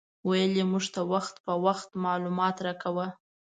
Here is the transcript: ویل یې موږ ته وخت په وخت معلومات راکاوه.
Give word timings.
ویل 0.27 0.53
یې 0.59 0.65
موږ 0.71 0.85
ته 0.93 1.01
وخت 1.13 1.35
په 1.45 1.53
وخت 1.65 1.89
معلومات 2.05 2.55
راکاوه. 2.67 3.07